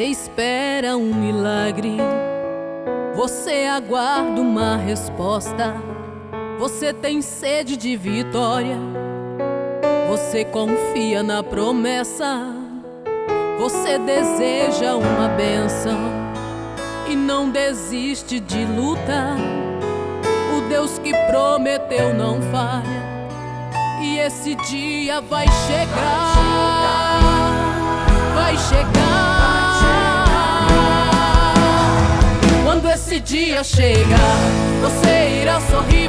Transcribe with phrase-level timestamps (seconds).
[0.00, 1.98] Você espera um milagre,
[3.14, 5.74] você aguarda uma resposta.
[6.58, 8.78] Você tem sede de vitória,
[10.08, 12.46] você confia na promessa.
[13.58, 16.00] Você deseja uma benção
[17.06, 19.36] e não desiste de lutar.
[20.56, 23.04] O Deus que prometeu não falha,
[24.00, 27.09] e esse dia vai chegar.
[33.10, 34.16] esse dia chega,
[34.80, 36.08] você irá sorrir.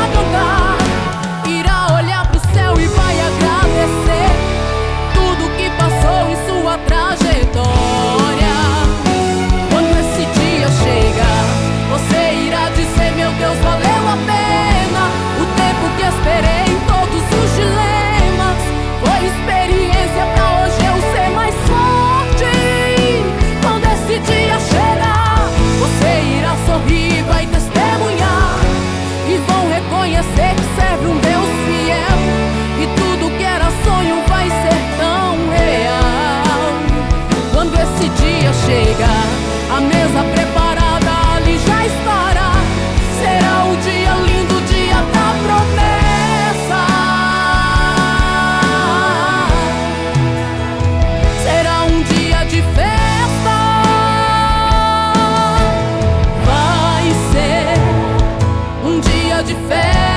[59.71, 60.10] fail.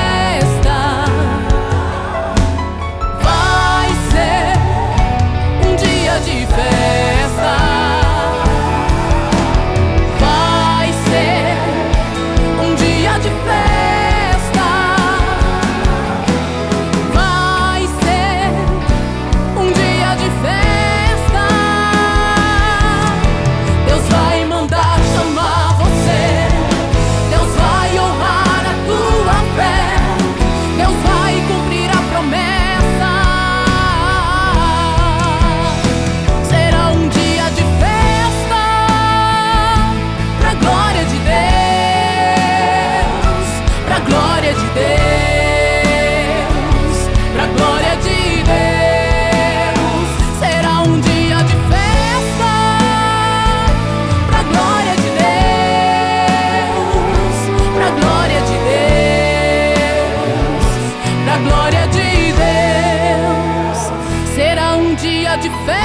[64.34, 65.84] Será um dia de festa.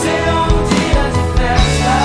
[0.00, 1.96] Será um dia de festa.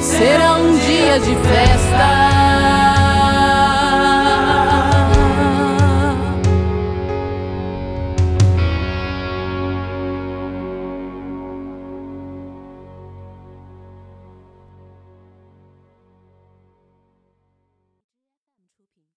[0.00, 2.23] Será um dia de festa.